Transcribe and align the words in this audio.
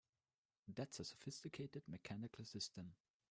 That's 0.67 0.99
a 0.99 1.05
sophisticated 1.05 1.83
mechanical 1.87 2.43
system! 2.43 2.95